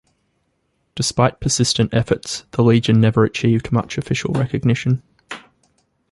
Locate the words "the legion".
2.53-2.99